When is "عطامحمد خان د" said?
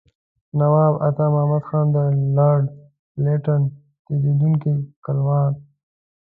1.07-1.97